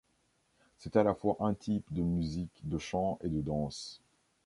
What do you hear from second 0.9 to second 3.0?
à la fois un type de musique, de